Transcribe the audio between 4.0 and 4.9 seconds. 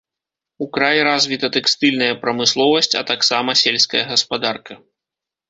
гаспадарка.